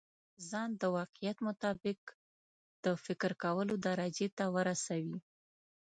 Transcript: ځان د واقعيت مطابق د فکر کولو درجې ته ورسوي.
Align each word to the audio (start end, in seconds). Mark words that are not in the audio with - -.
ځان 0.49 0.69
د 0.81 0.83
واقعيت 0.97 1.37
مطابق 1.47 1.99
د 2.83 2.85
فکر 3.05 3.31
کولو 3.43 3.73
درجې 3.87 4.27
ته 4.37 4.45
ورسوي. 4.55 5.17